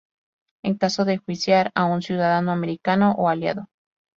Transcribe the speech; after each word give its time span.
En 0.63 0.79
caso 0.79 1.05
de 1.05 1.13
enjuiciar 1.13 1.69
a 1.75 1.85
un 1.85 2.01
ciudadano 2.01 2.51
americano 2.51 3.11
o 3.19 3.29
aliado. 3.29 3.69